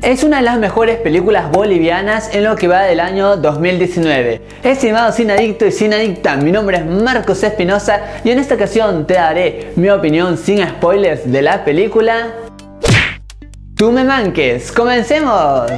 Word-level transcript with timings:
Es 0.00 0.22
una 0.22 0.36
de 0.36 0.44
las 0.44 0.60
mejores 0.60 0.98
películas 0.98 1.50
bolivianas 1.50 2.32
en 2.32 2.44
lo 2.44 2.54
que 2.54 2.68
va 2.68 2.82
del 2.82 3.00
año 3.00 3.36
2019. 3.36 4.40
Estimado 4.62 5.12
adicto 5.12 5.66
y 5.66 5.84
adicta, 5.92 6.36
mi 6.36 6.52
nombre 6.52 6.76
es 6.76 6.86
Marcos 6.86 7.42
Espinosa 7.42 8.20
y 8.22 8.30
en 8.30 8.38
esta 8.38 8.54
ocasión 8.54 9.08
te 9.08 9.14
daré 9.14 9.72
mi 9.74 9.90
opinión 9.90 10.38
sin 10.38 10.64
spoilers 10.64 11.28
de 11.28 11.42
la 11.42 11.64
película 11.64 12.32
Tú 13.74 13.90
me 13.90 14.04
manques. 14.04 14.70
¡Comencemos! 14.70 15.68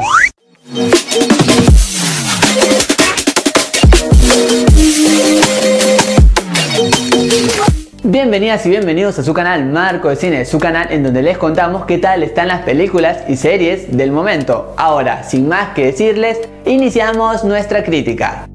Bienvenidas 8.31 8.65
y 8.65 8.71
bienvenidos 8.71 9.19
a 9.19 9.24
su 9.24 9.35
canal 9.35 9.67
Marco 9.67 10.08
de 10.08 10.15
Cine, 10.15 10.44
su 10.44 10.60
canal 10.60 10.87
en 10.92 11.03
donde 11.03 11.21
les 11.21 11.37
contamos 11.37 11.85
qué 11.85 11.99
tal 11.99 12.22
están 12.22 12.46
las 12.46 12.60
películas 12.63 13.24
y 13.26 13.35
series 13.35 13.96
del 13.96 14.13
momento. 14.13 14.72
Ahora, 14.76 15.24
sin 15.24 15.49
más 15.49 15.71
que 15.71 15.87
decirles, 15.87 16.38
iniciamos 16.64 17.42
nuestra 17.42 17.82
crítica. 17.82 18.48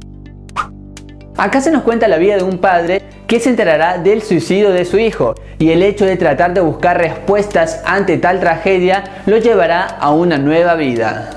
Acá 1.35 1.59
se 1.59 1.71
nos 1.71 1.83
cuenta 1.83 2.07
la 2.07 2.15
vida 2.15 2.37
de 2.37 2.43
un 2.43 2.59
padre 2.59 3.01
que 3.27 3.41
se 3.41 3.49
enterará 3.49 3.97
del 3.97 4.21
suicidio 4.21 4.71
de 4.71 4.85
su 4.85 4.97
hijo 4.97 5.35
y 5.59 5.71
el 5.71 5.83
hecho 5.83 6.05
de 6.05 6.15
tratar 6.15 6.53
de 6.53 6.61
buscar 6.61 6.97
respuestas 6.97 7.81
ante 7.85 8.17
tal 8.17 8.39
tragedia 8.39 9.03
lo 9.25 9.35
llevará 9.39 9.83
a 9.83 10.11
una 10.11 10.37
nueva 10.37 10.75
vida. 10.75 11.31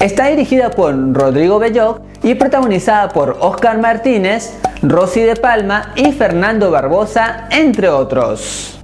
Está 0.00 0.26
dirigida 0.26 0.70
por 0.70 0.96
Rodrigo 1.12 1.60
Belloc 1.60 2.00
y 2.24 2.34
protagonizada 2.34 3.10
por 3.10 3.36
Oscar 3.38 3.78
Martínez, 3.78 4.58
Rosy 4.82 5.20
de 5.20 5.36
Palma 5.36 5.92
y 5.94 6.10
Fernando 6.12 6.70
Barbosa, 6.70 7.48
entre 7.50 7.90
otros. 7.90 8.78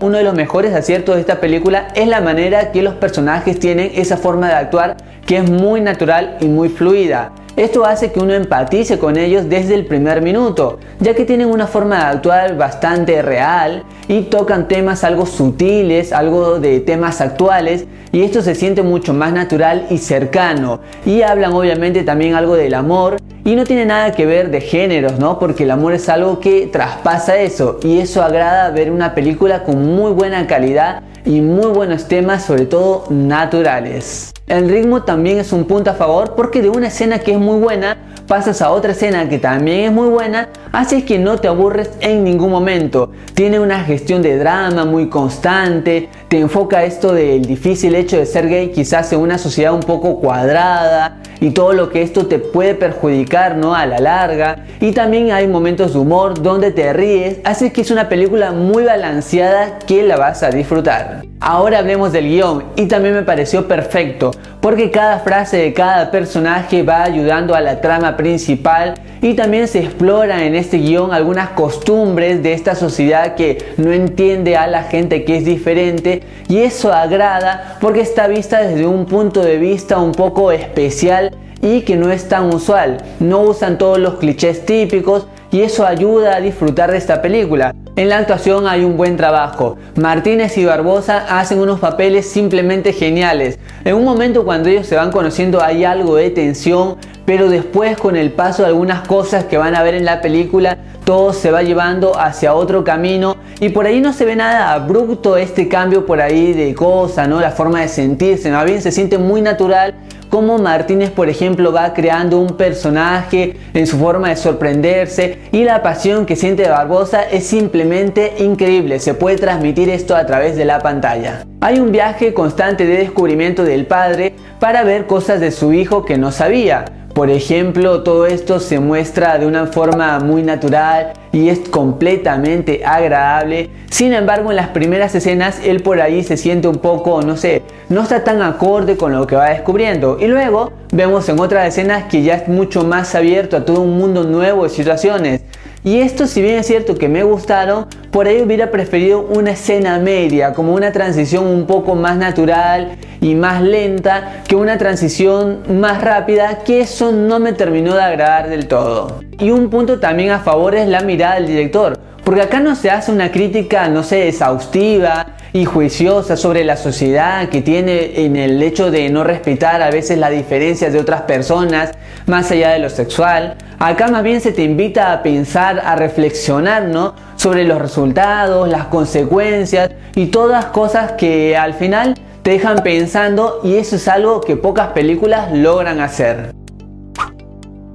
Uno 0.00 0.16
de 0.16 0.24
los 0.24 0.34
mejores 0.34 0.74
aciertos 0.74 1.16
de 1.16 1.20
esta 1.20 1.40
película 1.40 1.88
es 1.94 2.08
la 2.08 2.22
manera 2.22 2.72
que 2.72 2.80
los 2.80 2.94
personajes 2.94 3.60
tienen 3.60 3.92
esa 3.94 4.16
forma 4.16 4.48
de 4.48 4.54
actuar 4.54 4.96
que 5.26 5.36
es 5.36 5.50
muy 5.50 5.82
natural 5.82 6.38
y 6.40 6.46
muy 6.46 6.70
fluida. 6.70 7.32
Esto 7.56 7.84
hace 7.84 8.12
que 8.12 8.20
uno 8.20 8.32
empatice 8.32 8.98
con 8.98 9.18
ellos 9.18 9.46
desde 9.50 9.74
el 9.74 9.84
primer 9.84 10.22
minuto, 10.22 10.78
ya 11.00 11.14
que 11.14 11.26
tienen 11.26 11.48
una 11.48 11.66
forma 11.66 11.96
de 11.96 12.16
actuar 12.16 12.56
bastante 12.56 13.20
real 13.20 13.84
y 14.08 14.22
tocan 14.22 14.68
temas 14.68 15.04
algo 15.04 15.26
sutiles, 15.26 16.14
algo 16.14 16.60
de 16.60 16.80
temas 16.80 17.20
actuales 17.20 17.84
y 18.10 18.22
esto 18.22 18.40
se 18.40 18.54
siente 18.54 18.82
mucho 18.82 19.12
más 19.12 19.34
natural 19.34 19.86
y 19.90 19.98
cercano. 19.98 20.80
Y 21.04 21.20
hablan 21.20 21.52
obviamente 21.52 22.04
también 22.04 22.34
algo 22.34 22.56
del 22.56 22.72
amor 22.72 23.16
y 23.46 23.54
no 23.54 23.62
tiene 23.62 23.86
nada 23.86 24.10
que 24.10 24.26
ver 24.26 24.50
de 24.50 24.60
géneros, 24.60 25.20
¿no? 25.20 25.38
Porque 25.38 25.62
el 25.62 25.70
amor 25.70 25.92
es 25.92 26.08
algo 26.08 26.40
que 26.40 26.66
traspasa 26.66 27.36
eso 27.36 27.78
y 27.80 28.00
eso 28.00 28.24
agrada 28.24 28.70
ver 28.70 28.90
una 28.90 29.14
película 29.14 29.62
con 29.62 29.94
muy 29.94 30.10
buena 30.10 30.48
calidad 30.48 31.04
y 31.24 31.40
muy 31.40 31.68
buenos 31.68 32.08
temas, 32.08 32.44
sobre 32.44 32.66
todo 32.66 33.04
naturales. 33.08 34.32
El 34.48 34.68
ritmo 34.68 35.04
también 35.04 35.38
es 35.38 35.52
un 35.52 35.64
punto 35.64 35.90
a 35.90 35.94
favor 35.94 36.34
porque 36.34 36.60
de 36.60 36.70
una 36.70 36.88
escena 36.88 37.20
que 37.20 37.32
es 37.32 37.38
muy 37.38 37.60
buena 37.60 37.96
pasas 38.26 38.60
a 38.62 38.70
otra 38.70 38.90
escena 38.90 39.28
que 39.28 39.38
también 39.38 39.80
es 39.84 39.92
muy 39.92 40.08
buena, 40.08 40.48
así 40.72 41.02
que 41.02 41.18
no 41.18 41.38
te 41.38 41.46
aburres 41.46 41.90
en 42.00 42.24
ningún 42.24 42.50
momento. 42.50 43.12
Tiene 43.34 43.60
una 43.60 43.84
gestión 43.84 44.22
de 44.22 44.36
drama 44.38 44.84
muy 44.84 45.08
constante, 45.08 46.08
te 46.26 46.40
enfoca 46.40 46.82
esto 46.82 47.12
del 47.12 47.44
difícil 47.44 47.94
hecho 47.94 48.16
de 48.16 48.26
ser 48.26 48.48
gay 48.48 48.72
quizás 48.72 49.12
en 49.12 49.20
una 49.20 49.38
sociedad 49.38 49.72
un 49.72 49.80
poco 49.80 50.18
cuadrada 50.18 51.22
y 51.40 51.50
todo 51.50 51.72
lo 51.72 51.90
que 51.90 52.02
esto 52.02 52.26
te 52.26 52.38
puede 52.38 52.74
perjudicar 52.74 53.56
¿no? 53.56 53.74
a 53.74 53.86
la 53.86 53.98
larga. 53.98 54.64
Y 54.80 54.92
también 54.92 55.32
hay 55.32 55.46
momentos 55.46 55.92
de 55.92 55.98
humor 55.98 56.42
donde 56.42 56.70
te 56.70 56.92
ríes, 56.92 57.38
así 57.44 57.70
que 57.70 57.80
es 57.80 57.90
una 57.90 58.08
película 58.08 58.52
muy 58.52 58.84
balanceada 58.84 59.78
que 59.80 60.02
la 60.02 60.16
vas 60.16 60.42
a 60.42 60.50
disfrutar. 60.50 61.24
Ahora 61.40 61.78
hablemos 61.78 62.12
del 62.12 62.28
guion 62.28 62.64
y 62.76 62.86
también 62.86 63.14
me 63.14 63.22
pareció 63.22 63.68
perfecto 63.68 64.30
porque 64.60 64.90
cada 64.90 65.20
frase 65.20 65.58
de 65.58 65.72
cada 65.72 66.10
personaje 66.10 66.82
va 66.82 67.04
ayudando 67.04 67.54
a 67.54 67.60
la 67.60 67.80
trama 67.80 68.16
principal 68.16 68.94
y 69.26 69.34
también 69.34 69.66
se 69.66 69.80
explora 69.80 70.44
en 70.44 70.54
este 70.54 70.78
guion 70.78 71.12
algunas 71.12 71.48
costumbres 71.48 72.44
de 72.44 72.52
esta 72.52 72.76
sociedad 72.76 73.34
que 73.34 73.74
no 73.76 73.90
entiende 73.90 74.56
a 74.56 74.68
la 74.68 74.84
gente 74.84 75.24
que 75.24 75.38
es 75.38 75.44
diferente 75.44 76.22
y 76.48 76.58
eso 76.58 76.92
agrada 76.92 77.76
porque 77.80 78.02
está 78.02 78.28
vista 78.28 78.62
desde 78.62 78.86
un 78.86 79.04
punto 79.04 79.42
de 79.42 79.58
vista 79.58 79.98
un 79.98 80.12
poco 80.12 80.52
especial 80.52 81.34
y 81.60 81.80
que 81.80 81.96
no 81.96 82.12
es 82.12 82.28
tan 82.28 82.54
usual. 82.54 82.98
No 83.18 83.40
usan 83.40 83.78
todos 83.78 83.98
los 83.98 84.14
clichés 84.14 84.64
típicos 84.64 85.26
y 85.50 85.60
eso 85.60 85.86
ayuda 85.86 86.36
a 86.36 86.40
disfrutar 86.40 86.90
de 86.90 86.98
esta 86.98 87.22
película. 87.22 87.74
En 87.96 88.08
la 88.08 88.18
actuación 88.18 88.66
hay 88.66 88.84
un 88.84 88.96
buen 88.96 89.16
trabajo. 89.16 89.78
Martínez 89.96 90.58
y 90.58 90.64
Barbosa 90.64 91.38
hacen 91.38 91.60
unos 91.60 91.80
papeles 91.80 92.28
simplemente 92.28 92.92
geniales. 92.92 93.58
En 93.84 93.94
un 93.94 94.04
momento 94.04 94.44
cuando 94.44 94.68
ellos 94.68 94.86
se 94.86 94.96
van 94.96 95.10
conociendo 95.10 95.62
hay 95.62 95.84
algo 95.84 96.16
de 96.16 96.30
tensión, 96.30 96.96
pero 97.24 97.48
después 97.48 97.96
con 97.96 98.16
el 98.16 98.32
paso 98.32 98.62
de 98.62 98.68
algunas 98.68 99.06
cosas 99.06 99.44
que 99.44 99.58
van 99.58 99.74
a 99.74 99.82
ver 99.82 99.94
en 99.94 100.04
la 100.04 100.20
película, 100.20 100.78
todo 101.04 101.32
se 101.32 101.50
va 101.50 101.62
llevando 101.62 102.18
hacia 102.18 102.54
otro 102.54 102.82
camino 102.84 103.36
y 103.60 103.68
por 103.70 103.86
ahí 103.86 104.00
no 104.00 104.12
se 104.12 104.24
ve 104.24 104.36
nada 104.36 104.72
abrupto 104.72 105.36
este 105.36 105.68
cambio 105.68 106.04
por 106.04 106.20
ahí 106.20 106.52
de 106.52 106.74
cosa, 106.74 107.26
¿no? 107.26 107.40
La 107.40 107.52
forma 107.52 107.80
de 107.80 107.88
sentirse, 107.88 108.50
más 108.50 108.64
bien 108.64 108.82
se 108.82 108.92
siente 108.92 109.16
muy 109.16 109.40
natural 109.40 109.94
como 110.28 110.58
Martínez, 110.58 111.10
por 111.10 111.28
ejemplo, 111.28 111.72
va 111.72 111.94
creando 111.94 112.38
un 112.38 112.56
personaje 112.56 113.56
en 113.74 113.86
su 113.86 113.98
forma 113.98 114.28
de 114.28 114.36
sorprenderse 114.36 115.38
y 115.52 115.64
la 115.64 115.82
pasión 115.82 116.26
que 116.26 116.36
siente 116.36 116.68
Barbosa 116.68 117.22
es 117.22 117.46
simplemente 117.46 118.34
increíble. 118.38 118.98
Se 118.98 119.14
puede 119.14 119.36
transmitir 119.36 119.88
esto 119.88 120.16
a 120.16 120.26
través 120.26 120.56
de 120.56 120.64
la 120.64 120.80
pantalla. 120.80 121.44
Hay 121.60 121.78
un 121.78 121.92
viaje 121.92 122.34
constante 122.34 122.86
de 122.86 122.98
descubrimiento 122.98 123.64
del 123.64 123.86
padre 123.86 124.34
para 124.60 124.82
ver 124.84 125.06
cosas 125.06 125.40
de 125.40 125.50
su 125.50 125.72
hijo 125.72 126.04
que 126.04 126.18
no 126.18 126.32
sabía. 126.32 126.84
Por 127.16 127.30
ejemplo, 127.30 128.02
todo 128.02 128.26
esto 128.26 128.60
se 128.60 128.78
muestra 128.78 129.38
de 129.38 129.46
una 129.46 129.68
forma 129.68 130.18
muy 130.18 130.42
natural 130.42 131.14
y 131.32 131.48
es 131.48 131.60
completamente 131.60 132.84
agradable. 132.84 133.70
Sin 133.88 134.12
embargo, 134.12 134.50
en 134.50 134.56
las 134.56 134.68
primeras 134.68 135.14
escenas 135.14 135.58
él 135.64 135.80
por 135.82 135.98
ahí 136.02 136.22
se 136.22 136.36
siente 136.36 136.68
un 136.68 136.76
poco, 136.76 137.22
no 137.22 137.38
sé, 137.38 137.62
no 137.88 138.02
está 138.02 138.22
tan 138.22 138.42
acorde 138.42 138.98
con 138.98 139.12
lo 139.12 139.26
que 139.26 139.34
va 139.34 139.48
descubriendo. 139.48 140.18
Y 140.20 140.26
luego 140.26 140.72
vemos 140.92 141.26
en 141.30 141.40
otras 141.40 141.66
escenas 141.66 142.04
que 142.04 142.22
ya 142.22 142.34
es 142.34 142.48
mucho 142.48 142.84
más 142.84 143.14
abierto 143.14 143.56
a 143.56 143.64
todo 143.64 143.80
un 143.80 143.96
mundo 143.96 144.24
nuevo 144.24 144.64
de 144.64 144.68
situaciones. 144.68 145.40
Y 145.86 146.00
esto 146.00 146.26
si 146.26 146.42
bien 146.42 146.56
es 146.56 146.66
cierto 146.66 146.96
que 146.96 147.08
me 147.08 147.22
gustaron, 147.22 147.86
por 148.10 148.26
ahí 148.26 148.42
hubiera 148.42 148.72
preferido 148.72 149.20
una 149.20 149.52
escena 149.52 150.00
media, 150.00 150.52
como 150.52 150.74
una 150.74 150.90
transición 150.90 151.46
un 151.46 151.64
poco 151.64 151.94
más 151.94 152.16
natural 152.16 152.96
y 153.20 153.36
más 153.36 153.62
lenta 153.62 154.42
que 154.48 154.56
una 154.56 154.78
transición 154.78 155.62
más 155.80 156.02
rápida, 156.02 156.64
que 156.64 156.80
eso 156.80 157.12
no 157.12 157.38
me 157.38 157.52
terminó 157.52 157.94
de 157.94 158.02
agradar 158.02 158.48
del 158.48 158.66
todo. 158.66 159.20
Y 159.38 159.52
un 159.52 159.70
punto 159.70 160.00
también 160.00 160.30
a 160.30 160.40
favor 160.40 160.74
es 160.74 160.88
la 160.88 161.02
mirada 161.02 161.36
del 161.36 161.46
director, 161.46 161.96
porque 162.26 162.42
acá 162.42 162.58
no 162.58 162.74
se 162.74 162.90
hace 162.90 163.12
una 163.12 163.30
crítica, 163.30 163.86
no 163.86 164.02
sé, 164.02 164.26
exhaustiva 164.26 165.26
y 165.52 165.64
juiciosa 165.64 166.36
sobre 166.36 166.64
la 166.64 166.76
sociedad 166.76 167.48
que 167.50 167.62
tiene 167.62 168.24
en 168.24 168.34
el 168.34 168.60
hecho 168.64 168.90
de 168.90 169.08
no 169.10 169.22
respetar 169.22 169.80
a 169.80 169.92
veces 169.92 170.18
las 170.18 170.32
diferencias 170.32 170.92
de 170.92 170.98
otras 170.98 171.22
personas 171.22 171.92
más 172.26 172.50
allá 172.50 172.70
de 172.70 172.80
lo 172.80 172.90
sexual. 172.90 173.54
Acá 173.78 174.08
más 174.08 174.24
bien 174.24 174.40
se 174.40 174.50
te 174.50 174.64
invita 174.64 175.12
a 175.12 175.22
pensar, 175.22 175.80
a 175.84 175.94
reflexionar, 175.94 176.86
¿no? 176.86 177.14
Sobre 177.36 177.62
los 177.62 177.80
resultados, 177.80 178.68
las 178.68 178.86
consecuencias 178.86 179.92
y 180.16 180.26
todas 180.26 180.64
cosas 180.64 181.12
que 181.12 181.56
al 181.56 181.74
final 181.74 182.14
te 182.42 182.50
dejan 182.50 182.78
pensando 182.82 183.60
y 183.62 183.76
eso 183.76 183.94
es 183.94 184.08
algo 184.08 184.40
que 184.40 184.56
pocas 184.56 184.88
películas 184.88 185.52
logran 185.52 186.00
hacer. 186.00 186.55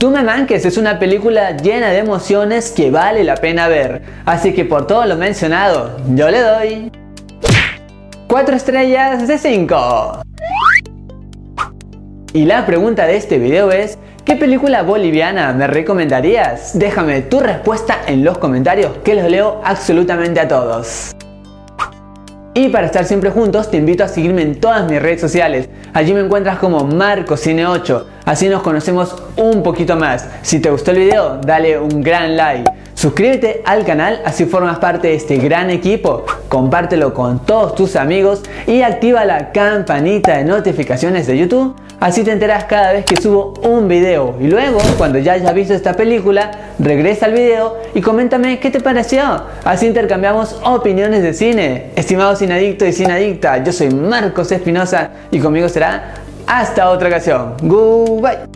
Tú 0.02 0.10
me 0.10 0.24
manques 0.24 0.66
es 0.66 0.80
una 0.80 0.98
película 0.98 1.56
llena 1.58 1.90
de 1.90 2.00
emociones 2.00 2.72
que 2.72 2.90
vale 2.90 3.24
la 3.24 3.36
pena 3.36 3.68
ver, 3.68 4.02
así 4.26 4.52
que 4.52 4.66
por 4.66 4.88
todo 4.88 5.06
lo 5.06 5.16
mencionado, 5.16 5.96
yo 6.16 6.32
le 6.32 6.40
doy 6.40 6.92
4 8.26 8.56
estrellas 8.56 9.28
de 9.28 9.38
5. 9.38 10.24
Y 12.34 12.46
la 12.46 12.66
pregunta 12.66 13.06
de 13.06 13.16
este 13.16 13.38
video 13.38 13.72
es, 13.72 14.00
¿qué 14.26 14.36
película 14.36 14.82
boliviana 14.82 15.54
me 15.54 15.68
recomendarías? 15.68 16.80
Déjame 16.80 17.22
tu 17.22 17.40
respuesta 17.40 18.00
en 18.08 18.24
los 18.24 18.40
comentarios 18.40 18.94
que 19.04 19.14
los 19.14 19.30
leo 19.30 19.62
absolutamente 19.64 20.40
a 20.40 20.48
todos. 20.48 21.16
Y 22.54 22.68
para 22.68 22.88
estar 22.88 23.06
siempre 23.06 23.30
juntos 23.30 23.72
te 23.72 23.78
invito 23.78 24.04
a 24.04 24.10
seguirme 24.10 24.42
en 24.42 24.60
todas 24.60 24.90
mis 24.90 25.02
redes 25.02 25.22
sociales. 25.22 25.70
Allí 25.94 26.14
me 26.14 26.20
encuentras 26.20 26.60
como 26.60 26.86
MarcoCine8. 26.86 28.04
Así 28.26 28.50
nos 28.50 28.62
conocemos 28.62 29.16
un 29.38 29.64
poquito 29.64 29.96
más. 29.96 30.28
Si 30.42 30.60
te 30.60 30.70
gustó 30.70 30.92
el 30.92 30.98
video, 30.98 31.38
dale 31.38 31.80
un 31.80 32.02
gran 32.02 32.36
like. 32.36 32.70
Suscríbete 33.02 33.64
al 33.66 33.84
canal, 33.84 34.22
así 34.26 34.46
formas 34.46 34.78
parte 34.78 35.08
de 35.08 35.16
este 35.16 35.38
gran 35.38 35.72
equipo, 35.72 36.24
compártelo 36.48 37.16
con 37.16 37.44
todos 37.44 37.74
tus 37.74 37.96
amigos 37.96 38.44
y 38.68 38.84
activa 38.84 39.26
la 39.26 39.52
campanita 39.52 40.38
de 40.38 40.44
notificaciones 40.44 41.26
de 41.26 41.36
YouTube, 41.36 41.76
así 42.00 42.24
te 42.24 42.32
enteras 42.32 42.66
cada 42.66 42.94
vez 42.94 43.04
que 43.04 43.20
subo 43.20 43.56
un 43.64 43.88
video. 43.88 44.36
Y 44.40 44.50
luego, 44.50 44.78
cuando 45.00 45.18
ya 45.18 45.34
hayas 45.34 45.52
visto 45.56 45.74
esta 45.74 45.94
película, 45.94 46.52
regresa 46.78 47.26
al 47.26 47.34
video 47.34 47.76
y 47.96 48.02
coméntame 48.02 48.60
qué 48.60 48.70
te 48.70 48.80
pareció. 48.80 49.24
Así 49.64 49.88
intercambiamos 49.88 50.62
opiniones 50.64 51.24
de 51.24 51.34
cine. 51.34 51.86
Estimados 51.96 52.40
adicto 52.44 52.86
y 52.86 53.04
adicta, 53.06 53.64
yo 53.64 53.74
soy 53.74 53.90
Marcos 53.90 54.52
Espinosa 54.52 55.10
y 55.32 55.40
conmigo 55.40 55.68
será 55.70 56.14
hasta 56.46 56.88
otra 56.92 57.08
ocasión. 57.08 57.56
Goodbye. 57.64 58.51